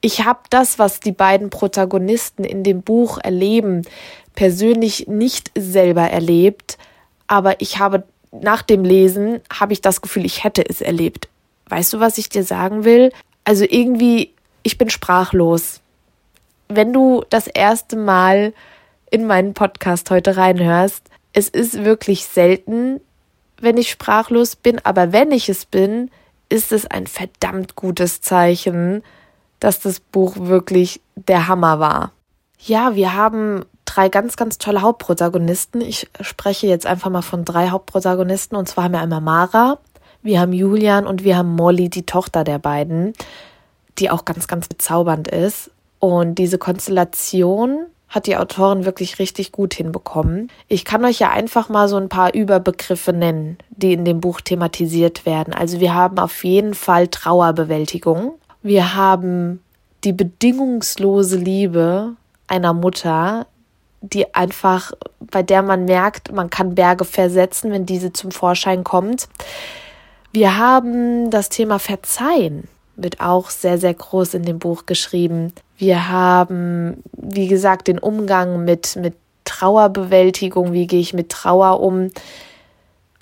Ich 0.00 0.24
habe 0.24 0.40
das, 0.50 0.78
was 0.78 1.00
die 1.00 1.12
beiden 1.12 1.50
Protagonisten 1.50 2.44
in 2.44 2.62
dem 2.62 2.82
Buch 2.82 3.18
erleben, 3.22 3.82
persönlich 4.34 5.06
nicht 5.06 5.50
selber 5.56 6.02
erlebt, 6.02 6.78
aber 7.26 7.60
ich 7.60 7.78
habe 7.78 8.04
nach 8.32 8.62
dem 8.62 8.84
Lesen 8.84 9.40
habe 9.52 9.72
ich 9.72 9.80
das 9.80 10.00
Gefühl, 10.00 10.24
ich 10.24 10.44
hätte 10.44 10.68
es 10.68 10.80
erlebt. 10.80 11.28
Weißt 11.68 11.92
du, 11.92 12.00
was 12.00 12.18
ich 12.18 12.28
dir 12.28 12.44
sagen 12.44 12.84
will? 12.84 13.12
Also 13.44 13.64
irgendwie, 13.68 14.32
ich 14.62 14.76
bin 14.76 14.90
sprachlos. 14.90 15.80
Wenn 16.68 16.92
du 16.92 17.24
das 17.30 17.46
erste 17.46 17.96
Mal 17.96 18.52
in 19.10 19.26
meinen 19.26 19.54
Podcast 19.54 20.10
heute 20.10 20.36
reinhörst, 20.36 21.08
es 21.32 21.48
ist 21.48 21.84
wirklich 21.84 22.26
selten, 22.26 23.00
wenn 23.60 23.76
ich 23.76 23.90
sprachlos 23.90 24.56
bin, 24.56 24.80
aber 24.84 25.12
wenn 25.12 25.30
ich 25.30 25.48
es 25.48 25.64
bin, 25.64 26.10
ist 26.48 26.72
es 26.72 26.86
ein 26.86 27.06
verdammt 27.06 27.76
gutes 27.76 28.20
Zeichen, 28.20 29.02
dass 29.60 29.80
das 29.80 30.00
Buch 30.00 30.36
wirklich 30.36 31.00
der 31.16 31.48
Hammer 31.48 31.80
war. 31.80 32.12
Ja, 32.58 32.94
wir 32.94 33.14
haben 33.14 33.64
drei 33.94 34.08
ganz, 34.08 34.36
ganz 34.36 34.58
tolle 34.58 34.82
Hauptprotagonisten. 34.82 35.80
Ich 35.80 36.08
spreche 36.20 36.66
jetzt 36.66 36.86
einfach 36.86 37.10
mal 37.10 37.22
von 37.22 37.44
drei 37.44 37.68
Hauptprotagonisten. 37.68 38.56
Und 38.56 38.68
zwar 38.68 38.84
haben 38.84 38.92
wir 38.92 39.00
einmal 39.00 39.20
Mara, 39.20 39.78
wir 40.22 40.40
haben 40.40 40.52
Julian 40.52 41.06
und 41.06 41.22
wir 41.22 41.36
haben 41.36 41.54
Molly, 41.54 41.88
die 41.90 42.06
Tochter 42.06 42.44
der 42.44 42.58
beiden, 42.58 43.12
die 43.98 44.10
auch 44.10 44.24
ganz, 44.24 44.48
ganz 44.48 44.68
bezaubernd 44.68 45.28
ist. 45.28 45.70
Und 45.98 46.36
diese 46.36 46.58
Konstellation 46.58 47.86
hat 48.08 48.26
die 48.26 48.36
Autorin 48.36 48.84
wirklich 48.84 49.18
richtig 49.18 49.52
gut 49.52 49.74
hinbekommen. 49.74 50.50
Ich 50.68 50.84
kann 50.84 51.04
euch 51.04 51.18
ja 51.18 51.30
einfach 51.30 51.68
mal 51.68 51.88
so 51.88 51.96
ein 51.96 52.08
paar 52.08 52.32
Überbegriffe 52.34 53.12
nennen, 53.12 53.58
die 53.70 53.92
in 53.92 54.04
dem 54.04 54.20
Buch 54.20 54.40
thematisiert 54.40 55.26
werden. 55.26 55.52
Also 55.52 55.80
wir 55.80 55.94
haben 55.94 56.18
auf 56.18 56.44
jeden 56.44 56.74
Fall 56.74 57.08
Trauerbewältigung. 57.08 58.34
Wir 58.62 58.94
haben 58.94 59.60
die 60.04 60.12
bedingungslose 60.12 61.36
Liebe 61.36 62.12
einer 62.46 62.72
Mutter, 62.72 63.46
die 64.12 64.34
einfach, 64.34 64.92
bei 65.20 65.42
der 65.42 65.62
man 65.62 65.86
merkt, 65.86 66.32
man 66.32 66.50
kann 66.50 66.74
Berge 66.74 67.04
versetzen, 67.04 67.72
wenn 67.72 67.86
diese 67.86 68.12
zum 68.12 68.30
Vorschein 68.30 68.84
kommt. 68.84 69.28
Wir 70.32 70.58
haben 70.58 71.30
das 71.30 71.48
Thema 71.48 71.78
Verzeihen, 71.78 72.68
wird 72.96 73.20
auch 73.20 73.50
sehr, 73.50 73.78
sehr 73.78 73.94
groß 73.94 74.34
in 74.34 74.42
dem 74.42 74.58
Buch 74.58 74.86
geschrieben. 74.86 75.52
Wir 75.78 76.08
haben, 76.08 77.02
wie 77.12 77.48
gesagt, 77.48 77.88
den 77.88 77.98
Umgang 77.98 78.64
mit, 78.64 78.96
mit 78.96 79.14
Trauerbewältigung, 79.44 80.72
wie 80.72 80.86
gehe 80.86 81.00
ich 81.00 81.14
mit 81.14 81.30
Trauer 81.30 81.80
um. 81.80 82.10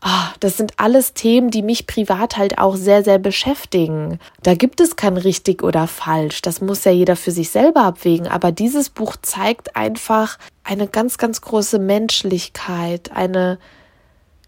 Oh, 0.05 0.35
das 0.41 0.57
sind 0.57 0.73
alles 0.79 1.15
Themen, 1.15 1.51
die 1.51 1.63
mich 1.63 1.87
privat 1.87 2.37
halt 2.37 2.59
auch 2.59 2.75
sehr, 2.75 3.05
sehr 3.05 3.21
beschäftigen. 3.21 4.19
Da 4.43 4.55
gibt 4.55 4.81
es 4.81 4.97
kein 4.97 5.17
richtig 5.17 5.63
oder 5.63 5.87
falsch. 5.87 6.43
Das 6.43 6.61
muss 6.61 6.83
ja 6.83 6.91
jeder 6.91 7.15
für 7.15 7.31
sich 7.31 7.51
selber 7.51 7.85
abwägen. 7.85 8.27
Aber 8.27 8.51
dieses 8.51 8.91
Buch 8.91 9.15
zeigt 9.23 9.77
einfach 9.77 10.39
eine 10.65 10.89
ganz, 10.89 11.19
ganz 11.19 11.41
große 11.41 11.79
Menschlichkeit, 11.79 13.13
eine 13.15 13.59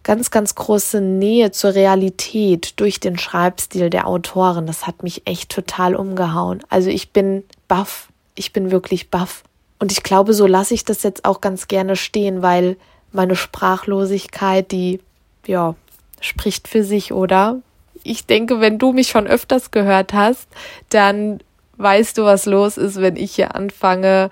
ganz, 0.03 0.33
ganz 0.33 0.57
große 0.57 1.01
Nähe 1.01 1.53
zur 1.53 1.75
Realität 1.75 2.81
durch 2.81 2.99
den 2.99 3.17
Schreibstil 3.17 3.91
der 3.91 4.09
Autoren. 4.09 4.67
Das 4.67 4.89
hat 4.89 5.05
mich 5.05 5.25
echt 5.25 5.53
total 5.53 5.95
umgehauen. 5.95 6.63
Also 6.69 6.91
ich 6.91 7.13
bin 7.13 7.45
baff. 7.69 8.09
Ich 8.35 8.53
bin 8.53 8.73
wirklich 8.73 9.09
baff. 9.09 9.45
Und 9.79 9.93
ich 9.93 10.03
glaube, 10.03 10.35
so 10.35 10.49
lasse 10.49 10.75
ich 10.75 10.85
das 10.85 11.05
jetzt 11.05 11.25
auch 11.25 11.41
ganz 11.41 11.69
gerne 11.69 11.95
stehen, 11.95 12.43
weil 12.43 12.77
meine 13.13 13.37
Sprachlosigkeit, 13.37 14.73
die, 14.73 15.01
ja, 15.47 15.75
spricht 16.21 16.69
für 16.69 16.85
sich, 16.85 17.13
oder? 17.13 17.61
Ich 18.03 18.27
denke, 18.27 18.61
wenn 18.61 18.79
du 18.79 18.93
mich 18.93 19.09
schon 19.09 19.27
öfters 19.27 19.71
gehört 19.71 20.13
hast, 20.13 20.49
dann 20.91 21.41
weißt 21.77 22.19
du, 22.19 22.25
was 22.25 22.47
los 22.47 22.77
ist, 22.77 23.01
wenn 23.01 23.17
ich 23.17 23.35
hier 23.35 23.55
anfange, 23.55 24.31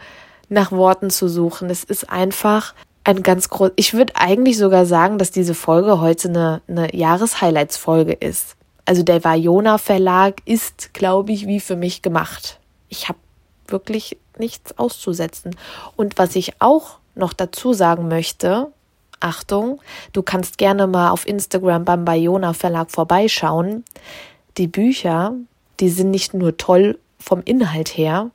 nach 0.48 0.72
Worten 0.72 1.10
zu 1.10 1.28
suchen. 1.28 1.70
Es 1.70 1.84
ist 1.84 2.10
einfach 2.10 2.74
ein 3.04 3.22
ganz 3.22 3.48
groß. 3.48 3.70
Ich 3.76 3.94
würde 3.94 4.14
eigentlich 4.16 4.58
sogar 4.58 4.86
sagen, 4.86 5.18
dass 5.18 5.30
diese 5.30 5.54
Folge 5.54 6.00
heute 6.00 6.28
eine, 6.28 6.62
eine 6.68 6.94
Jahreshighlights-Folge 6.94 8.12
ist. 8.12 8.56
Also 8.84 9.02
der 9.02 9.24
Vajona 9.24 9.78
Verlag 9.78 10.36
ist, 10.44 10.92
glaube 10.92 11.32
ich, 11.32 11.46
wie 11.46 11.60
für 11.60 11.76
mich 11.76 12.02
gemacht. 12.02 12.60
Ich 12.88 13.08
habe 13.08 13.18
wirklich 13.66 14.18
nichts 14.38 14.78
auszusetzen. 14.78 15.56
Und 15.96 16.18
was 16.18 16.36
ich 16.36 16.60
auch 16.60 16.98
noch 17.14 17.32
dazu 17.32 17.72
sagen 17.72 18.08
möchte, 18.08 18.68
Achtung, 19.22 19.80
du 20.12 20.22
kannst 20.22 20.58
gerne 20.58 20.86
mal 20.86 21.10
auf 21.10 21.26
Instagram 21.26 21.84
beim 21.84 22.04
Bayona 22.04 22.52
Verlag 22.52 22.90
vorbeischauen. 22.90 23.84
Die 24.58 24.66
Bücher, 24.66 25.34
die 25.80 25.88
sind 25.88 26.10
nicht 26.10 26.34
nur 26.34 26.56
toll 26.56 26.98
vom 27.18 27.42
Inhalt 27.44 27.96
her, 27.96 28.30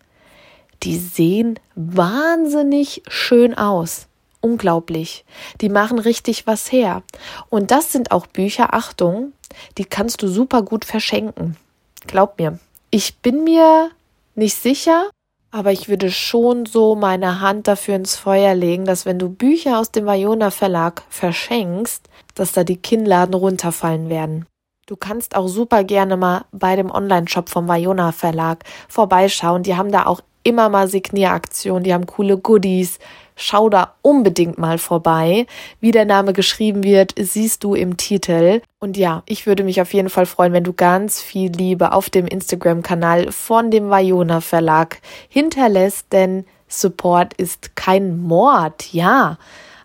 die 0.83 0.97
sehen 0.97 1.59
wahnsinnig 1.75 3.03
schön 3.07 3.57
aus 3.57 4.07
unglaublich. 4.41 5.25
Die 5.61 5.69
machen 5.69 5.99
richtig 5.99 6.47
was 6.47 6.71
her. 6.71 7.03
Und 7.49 7.71
das 7.71 7.91
sind 7.91 8.11
auch 8.11 8.27
Bücher, 8.27 8.73
Achtung, 8.73 9.33
die 9.77 9.85
kannst 9.85 10.21
du 10.21 10.27
super 10.27 10.61
gut 10.61 10.85
verschenken. 10.85 11.57
Glaub 12.05 12.39
mir. 12.39 12.59
Ich 12.89 13.17
bin 13.17 13.43
mir 13.43 13.91
nicht 14.35 14.55
sicher, 14.55 15.09
aber 15.57 15.71
ich 15.71 15.89
würde 15.89 16.11
schon 16.11 16.67
so 16.67 16.95
meine 16.95 17.41
Hand 17.41 17.67
dafür 17.67 17.95
ins 17.95 18.15
Feuer 18.15 18.53
legen, 18.53 18.85
dass 18.85 19.07
wenn 19.07 19.17
du 19.17 19.27
Bücher 19.27 19.79
aus 19.79 19.91
dem 19.91 20.05
Vajona 20.05 20.51
Verlag 20.51 21.01
verschenkst, 21.09 22.07
dass 22.35 22.51
da 22.51 22.63
die 22.63 22.77
Kinnladen 22.77 23.33
runterfallen 23.33 24.07
werden. 24.07 24.45
Du 24.85 24.95
kannst 24.95 25.35
auch 25.35 25.47
super 25.47 25.83
gerne 25.83 26.15
mal 26.15 26.45
bei 26.51 26.75
dem 26.75 26.91
Online-Shop 26.91 27.49
vom 27.49 27.67
Vajona 27.67 28.11
Verlag 28.11 28.63
vorbeischauen. 28.87 29.63
Die 29.63 29.75
haben 29.75 29.91
da 29.91 30.05
auch 30.05 30.21
immer 30.43 30.69
mal 30.69 30.87
Signieraktionen, 30.87 31.83
die 31.83 31.93
haben 31.93 32.05
coole 32.05 32.37
Goodies, 32.37 32.99
schau 33.37 33.69
da 33.69 33.93
unbedingt 34.01 34.57
mal 34.57 34.77
vorbei. 34.77 35.45
Wie 35.79 35.91
der 35.91 36.03
Name 36.03 36.33
geschrieben 36.33 36.83
wird, 36.83 37.13
siehst 37.17 37.63
du 37.63 37.73
im 37.73 37.95
Titel. 37.95 38.61
Und 38.79 38.97
ja, 38.97 39.23
ich 39.25 39.47
würde 39.47 39.63
mich 39.63 39.79
auf 39.79 39.93
jeden 39.93 40.09
Fall 40.09 40.25
freuen, 40.25 40.51
wenn 40.51 40.65
du 40.65 40.73
ganz 40.73 41.21
viel 41.21 41.51
Liebe 41.51 41.93
auf 41.93 42.09
dem 42.09 42.27
Instagram-Kanal 42.27 43.31
von 43.31 43.71
dem 43.71 43.89
Vajona 43.89 44.41
Verlag 44.41 44.99
hinterlässt, 45.29 46.07
denn 46.11 46.45
Support 46.67 47.33
ist 47.35 47.75
kein 47.77 48.17
Mord, 48.17 48.91
ja. 48.91 49.37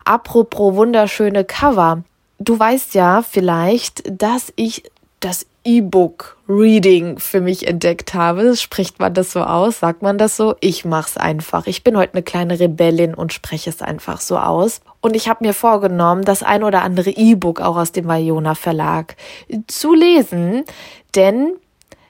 Apropos 0.05 0.75
wunderschöne 0.75 1.45
Cover. 1.45 2.03
Du 2.41 2.59
weißt 2.59 2.95
ja 2.95 3.23
vielleicht, 3.23 4.03
dass 4.21 4.53
ich 4.57 4.83
das 5.21 5.47
E-Book 5.65 6.37
Reading 6.49 7.19
für 7.19 7.41
mich 7.41 7.67
entdeckt 7.67 8.15
habe. 8.15 8.57
Spricht 8.57 8.99
man 8.99 9.15
das 9.15 9.33
so 9.33 9.41
aus? 9.41 9.81
Sagt 9.81 10.03
man 10.03 10.19
das 10.19 10.37
so? 10.37 10.57
Ich 10.61 10.85
mach's 10.85 11.17
einfach. 11.17 11.67
Ich 11.67 11.85
bin 11.85 11.97
heute 11.97 12.15
eine 12.15 12.23
kleine 12.23 12.59
Rebellin 12.59 13.15
und 13.15 13.33
spreche 13.33 13.71
es 13.71 13.83
einfach 13.83 14.21
so 14.21 14.39
aus. 14.39 14.81
Und 15.01 15.17
ich 15.17 15.29
habe 15.29 15.45
mir 15.45 15.55
vorgenommen, 15.55 16.25
das 16.25 16.43
ein 16.43 16.65
oder 16.65 16.83
andere 16.83 17.11
E-Book 17.11 17.61
auch 17.61 17.77
aus 17.77 17.93
dem 17.93 18.07
Vajona 18.07 18.55
Verlag 18.55 19.17
zu 19.67 19.95
lesen, 19.95 20.65
denn 21.15 21.55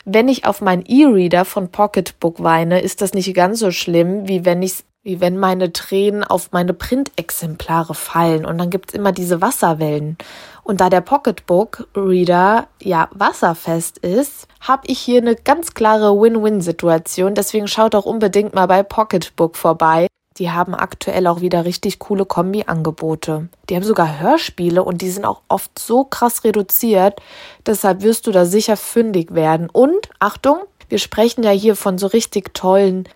wenn 0.05 0.29
ich 0.29 0.45
auf 0.47 0.61
meinen 0.61 0.85
E-Reader 0.85 1.45
von 1.45 1.71
Pocketbook 1.71 2.43
weine, 2.43 2.81
ist 2.81 3.03
das 3.03 3.15
nicht 3.15 3.33
ganz 3.35 3.61
so 3.61 3.71
schlimm, 3.71 4.27
wie 4.29 4.45
wenn 4.45 4.63
ich 4.63 4.85
wie 5.03 5.21
wenn 5.21 5.39
meine 5.39 5.73
Tränen 5.73 6.23
auf 6.23 6.53
meine 6.53 6.75
Printexemplare 6.75 7.95
fallen 7.95 8.47
und 8.47 8.59
dann 8.59 8.71
gibt's 8.71 8.95
immer 8.95 9.13
diese 9.13 9.41
Wasserwellen. 9.41 10.17
Und 10.63 10.81
da 10.81 10.91
der 10.91 11.01
Pocketbook 11.01 11.89
Reader 11.97 12.69
ja 12.81 13.09
wasserfest 13.13 13.99
ist, 13.99 14.47
habe 14.61 14.83
ich 14.87 15.01
hier 15.01 15.21
eine 15.21 15.35
ganz 15.35 15.75
klare 15.75 16.13
Win-Win-Situation. 16.15 17.35
Deswegen 17.35 17.67
schaut 17.67 17.97
auch 17.97 18.05
unbedingt 18.05 18.55
mal 18.55 18.67
bei 18.67 18.85
Pocketbook 18.85 19.57
vorbei. 19.57 20.07
Die 20.39 20.51
haben 20.51 20.75
aktuell 20.75 21.27
auch 21.27 21.41
wieder 21.41 21.65
richtig 21.65 21.99
coole 21.99 22.25
Kombi-Angebote. 22.25 23.49
Die 23.69 23.77
haben 23.77 23.83
sogar 23.83 24.21
Hörspiele 24.21 24.83
und 24.83 25.03
die 25.03 25.11
sind 25.11 25.25
auch 25.25 25.43
oft 25.49 25.79
so 25.79 26.05
krass 26.05 26.45
reduziert. 26.45 27.21
Deshalb 27.67 28.03
wirst 28.03 28.27
du 28.27 28.31
da 28.31 28.47
sicher 28.47 28.77
fündig 28.77 29.35
werden. 29.35 29.69
Und 29.71 30.09
Achtung, 30.21 30.59
wir 30.89 30.99
sprechen 30.99 31.43
ja 31.43 31.51
hier 31.51 31.77
von 31.77 31.99
so 31.99 32.07
richtig 32.07 32.55
tollen 32.55 33.09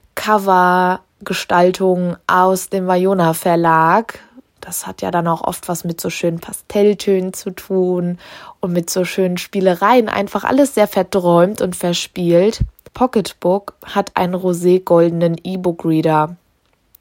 Cover-Gestaltungen 1.18 2.16
aus 2.26 2.68
dem 2.68 2.86
Vajona 2.86 3.34
Verlag. 3.34 4.18
Das 4.60 4.86
hat 4.86 5.02
ja 5.02 5.10
dann 5.10 5.28
auch 5.28 5.42
oft 5.42 5.68
was 5.68 5.84
mit 5.84 6.00
so 6.00 6.10
schönen 6.10 6.40
Pastelltönen 6.40 7.32
zu 7.32 7.50
tun 7.50 8.18
und 8.60 8.72
mit 8.72 8.90
so 8.90 9.04
schönen 9.04 9.38
Spielereien. 9.38 10.08
Einfach 10.08 10.44
alles 10.44 10.74
sehr 10.74 10.88
verträumt 10.88 11.60
und 11.60 11.76
verspielt. 11.76 12.60
Pocketbook 12.94 13.74
hat 13.84 14.12
einen 14.14 14.34
rosé-goldenen 14.34 15.36
E-Book-Reader. 15.42 16.36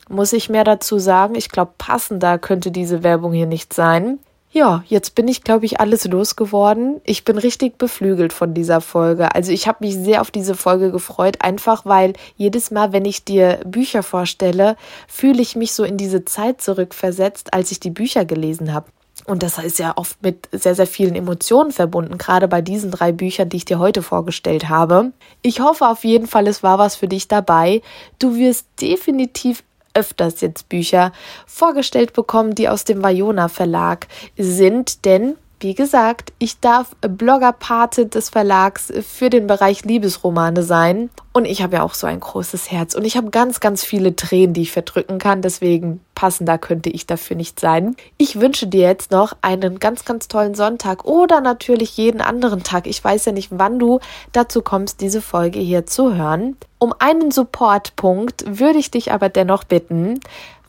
Muss 0.10 0.34
ich 0.34 0.50
mehr 0.50 0.64
dazu 0.64 1.00
sagen? 1.00 1.36
Ich 1.36 1.50
glaube, 1.50 1.72
passender 1.78 2.38
könnte 2.38 2.70
diese 2.70 3.02
Werbung 3.02 3.34
hier 3.34 3.48
nicht 3.48 3.74
sein. 3.74 4.20
Ja, 4.56 4.86
jetzt 4.88 5.16
bin 5.16 5.28
ich, 5.28 5.44
glaube 5.44 5.66
ich, 5.66 5.82
alles 5.82 6.06
losgeworden. 6.06 7.02
Ich 7.04 7.26
bin 7.26 7.38
richtig 7.38 7.78
beflügelt 7.78 8.32
von 8.32 8.54
dieser 8.54 8.80
Folge. 8.80 9.36
Also 9.36 9.52
ich 9.52 9.68
habe 9.68 9.84
mich 9.84 9.98
sehr 9.98 10.22
auf 10.22 10.32
diese 10.32 10.56
Folge 10.56 10.94
gefreut, 10.94 11.40
einfach 11.42 11.86
weil 11.86 12.14
jedes 12.38 12.72
Mal, 12.72 12.94
wenn 12.94 13.04
ich 13.04 13.26
dir 13.26 13.60
Bücher 13.66 14.02
vorstelle, 14.02 14.78
fühle 15.10 15.42
ich 15.42 15.58
mich 15.58 15.74
so 15.74 15.84
in 15.84 15.98
diese 15.98 16.24
Zeit 16.24 16.62
zurückversetzt, 16.62 17.54
als 17.54 17.70
ich 17.72 17.82
die 17.82 17.90
Bücher 17.90 18.24
gelesen 18.24 18.74
habe. 18.74 18.86
Und 19.26 19.44
das 19.44 19.58
ist 19.58 19.78
ja 19.78 19.92
oft 19.98 20.24
mit 20.24 20.48
sehr, 20.54 20.74
sehr 20.74 20.88
vielen 20.88 21.16
Emotionen 21.16 21.72
verbunden, 21.72 22.18
gerade 22.18 22.48
bei 22.48 22.62
diesen 22.62 22.92
drei 22.92 23.12
Büchern, 23.12 23.50
die 23.50 23.58
ich 23.58 23.66
dir 23.66 23.80
heute 23.80 24.02
vorgestellt 24.02 24.70
habe. 24.70 25.12
Ich 25.42 25.60
hoffe 25.60 25.86
auf 25.86 26.06
jeden 26.06 26.28
Fall, 26.28 26.48
es 26.48 26.64
war 26.64 26.80
was 26.80 26.96
für 26.96 27.10
dich 27.10 27.28
dabei. 27.28 27.82
Du 28.20 28.38
wirst 28.38 28.68
definitiv 28.80 29.66
öfters 29.96 30.42
jetzt 30.42 30.70
Bücher 30.70 31.12
vorgestellt 31.48 32.14
bekommen, 32.14 32.54
die 32.54 32.70
aus 32.70 32.84
dem 32.84 33.02
Vajona 33.02 33.48
Verlag 33.48 34.08
sind, 34.38 35.06
denn 35.06 35.36
wie 35.60 35.74
gesagt, 35.74 36.34
ich 36.38 36.60
darf 36.60 36.96
Bloggerpate 37.02 38.06
des 38.06 38.30
Verlags 38.30 38.94
für 39.10 39.30
den 39.32 39.48
Bereich 39.48 39.84
Liebesromane 39.84 40.64
sein. 40.64 41.10
Und 41.34 41.46
ich 41.46 41.64
habe 41.64 41.78
ja 41.78 41.84
auch 41.84 41.94
so 41.94 42.08
ein 42.08 42.20
großes 42.20 42.72
Herz. 42.72 42.94
Und 42.94 43.06
ich 43.06 43.16
habe 43.18 43.30
ganz, 43.30 43.62
ganz 43.62 43.84
viele 43.84 44.16
Tränen, 44.16 44.54
die 44.54 44.64
ich 44.64 44.72
verdrücken 44.72 45.18
kann. 45.18 45.42
Deswegen 45.42 46.02
passender 46.26 46.58
könnte 46.58 46.90
ich 46.90 47.06
dafür 47.06 47.38
nicht 47.38 47.60
sein. 47.60 47.96
Ich 48.18 48.40
wünsche 48.40 48.66
dir 48.66 48.82
jetzt 48.82 49.12
noch 49.12 49.38
einen 49.44 49.78
ganz, 49.78 50.06
ganz 50.06 50.28
tollen 50.28 50.56
Sonntag 50.56 51.06
oder 51.06 51.40
natürlich 51.40 51.98
jeden 51.98 52.20
anderen 52.20 52.64
Tag. 52.64 52.88
Ich 52.88 53.04
weiß 53.04 53.26
ja 53.26 53.32
nicht, 53.32 53.50
wann 53.52 53.78
du 53.78 54.00
dazu 54.32 54.64
kommst, 54.64 55.02
diese 55.02 55.22
Folge 55.22 55.60
hier 55.60 55.86
zu 55.86 56.16
hören. 56.16 56.58
Um 56.80 56.96
einen 56.98 57.30
Supportpunkt 57.30 58.44
würde 58.48 58.80
ich 58.80 58.90
dich 58.90 59.12
aber 59.12 59.30
dennoch 59.30 59.66
bitten, 59.66 60.20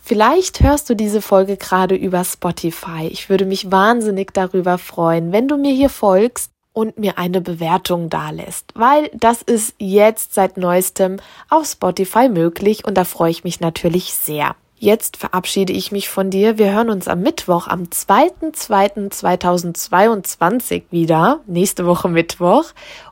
Vielleicht 0.09 0.61
hörst 0.61 0.89
du 0.89 0.95
diese 0.95 1.21
Folge 1.21 1.57
gerade 1.57 1.97
über 1.97 2.23
Spotify. 2.23 3.09
Ich 3.11 3.29
würde 3.29 3.45
mich 3.45 3.73
wahnsinnig 3.73 4.33
darüber 4.33 4.79
freuen, 4.79 5.33
wenn 5.33 5.49
du 5.49 5.57
mir 5.57 5.73
hier 5.73 5.89
folgst 5.89 6.53
und 6.73 6.97
mir 6.97 7.19
eine 7.19 7.41
Bewertung 7.41 8.09
dalässt, 8.09 8.67
weil 8.77 9.11
das 9.15 9.43
ist 9.43 9.75
jetzt 9.79 10.33
seit 10.33 10.59
neuestem 10.59 11.17
auf 11.49 11.67
Spotify 11.67 12.29
möglich 12.29 12.85
und 12.85 12.95
da 12.95 13.03
freue 13.03 13.33
ich 13.33 13.43
mich 13.43 13.59
natürlich 13.59 14.15
sehr. 14.15 14.55
Jetzt 14.79 15.17
verabschiede 15.17 15.73
ich 15.73 15.91
mich 15.91 16.11
von 16.11 16.29
dir. 16.29 16.59
Wir 16.59 16.71
hören 16.73 16.91
uns 16.91 17.09
am 17.09 17.23
Mittwoch, 17.23 17.67
am 17.67 17.85
2.2.2022 17.85 20.83
wieder, 20.91 21.41
nächste 21.47 21.87
Woche 21.87 22.11
Mittwoch. 22.11 22.65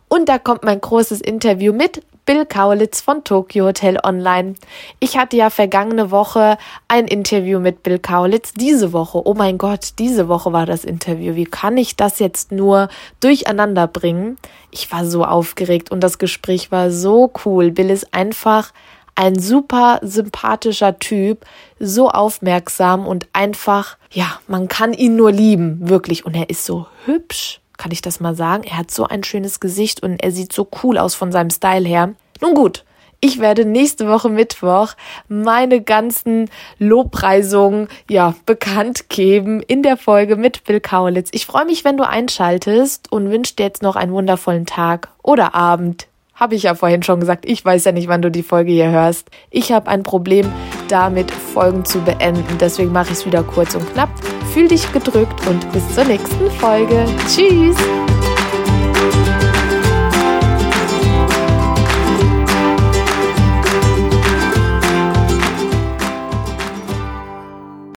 Und 0.09 0.29
da 0.29 0.39
kommt 0.39 0.63
mein 0.63 0.83
großes 0.83 1.23
Interview 1.23 1.73
mit 1.73 2.03
Bill 2.27 2.45
Kaulitz 2.45 3.01
von 3.01 3.25
Tokyo 3.25 3.65
Hotel 3.65 3.97
Online. 4.03 4.57
Ich 5.01 5.17
hatte 5.17 5.39
ja 5.39 5.49
vergangene 5.49 6.11
Woche 6.11 6.59
ein 6.87 7.07
Interview 7.07 7.61
mit 7.61 7.83
Bill 7.83 7.99
Kaulitz. 7.99 8.53
Diese 8.53 8.93
Woche, 8.93 9.27
oh 9.27 9.33
mein 9.33 9.57
Gott, 9.57 9.95
diese 9.99 10.29
Woche 10.29 10.53
war 10.53 10.67
das 10.67 10.85
Interview. 10.85 11.35
Wie 11.35 11.47
kann 11.47 11.79
ich 11.79 11.97
das 11.97 12.19
jetzt 12.19 12.53
nur 12.53 12.91
durcheinander 13.21 13.87
bringen? 13.87 14.37
Ich 14.71 14.93
war 14.93 15.07
so 15.07 15.25
aufgeregt 15.25 15.91
und 15.91 16.01
das 16.01 16.19
Gespräch 16.19 16.71
war 16.71 16.91
so 16.91 17.33
cool. 17.47 17.71
Bill 17.71 17.89
ist 17.89 18.13
einfach 18.13 18.71
ein 19.15 19.39
super 19.39 20.01
sympathischer 20.03 20.99
Typ, 20.99 21.45
so 21.79 22.11
aufmerksam 22.11 23.07
und 23.07 23.27
einfach, 23.33 23.97
ja, 24.11 24.39
man 24.47 24.69
kann 24.69 24.93
ihn 24.93 25.17
nur 25.17 25.33
lieben, 25.33 25.89
wirklich. 25.89 26.25
Und 26.25 26.35
er 26.35 26.51
ist 26.51 26.65
so 26.65 26.87
hübsch 27.07 27.61
kann 27.77 27.91
ich 27.91 28.03
das 28.03 28.21
mal 28.21 28.35
sagen. 28.35 28.65
Er 28.65 28.79
hat 28.79 28.91
so 28.91 29.07
ein 29.07 29.25
schönes 29.25 29.61
Gesicht 29.61 30.03
und 30.03 30.23
er 30.23 30.31
sieht 30.31 30.53
so 30.53 30.69
cool 30.83 30.99
aus 30.99 31.15
von 31.15 31.33
seinem 31.33 31.51
Style 31.51 31.87
her. 31.87 32.15
Nun 32.41 32.55
gut, 32.55 32.85
ich 33.21 33.41
werde 33.41 33.65
nächste 33.65 34.09
Woche 34.09 34.29
Mittwoch 34.29 34.93
meine 35.29 35.81
ganzen 35.81 36.51
Lobpreisungen 36.79 37.89
ja 38.09 38.35
bekannt 38.45 39.09
geben 39.09 39.63
in 39.63 39.83
der 39.83 39.97
Folge 39.97 40.37
mit 40.37 40.65
Bill 40.65 40.81
Kaulitz. 40.81 41.31
Ich 41.33 41.47
freue 41.47 41.65
mich, 41.65 41.85
wenn 41.85 41.97
du 41.97 42.07
einschaltest 42.07 43.11
und 43.11 43.31
wünsche 43.31 43.55
dir 43.55 43.65
jetzt 43.65 43.83
noch 43.83 43.97
einen 43.97 44.13
wundervollen 44.13 44.67
Tag 44.67 45.09
oder 45.23 45.55
Abend. 45.55 46.07
Habe 46.45 46.57
ich 46.57 46.65
ja 46.65 46.75
vorhin 46.75 47.03
schon 47.03 47.21
gesagt, 47.21 47.47
ich 47.49 47.65
weiß 47.65 47.87
ja 47.87 47.93
nicht, 47.93 48.07
wann 48.07 48.21
du 48.21 48.31
die 48.31 48.43
Folge 48.43 48.71
hier 48.71 48.91
hörst. 48.91 49.31
Ich 49.49 49.73
habe 49.73 49.89
ein 49.89 50.03
Problem 50.03 50.53
damit, 50.89 51.31
Folgen 51.31 51.87
zu 51.87 52.03
beenden. 52.03 52.59
Deswegen 52.61 52.93
mache 52.93 53.13
ich 53.13 53.21
es 53.21 53.25
wieder 53.25 53.43
kurz 53.43 53.75
und 53.75 53.91
knapp. 53.95 54.11
Fühl 54.53 54.69
dich 54.69 54.93
gedrückt 54.93 55.47
und 55.47 55.73
bis 55.73 55.95
zur 55.95 56.05
nächsten 56.05 56.51
Folge. 56.51 57.07
Tschüss! 57.35 57.79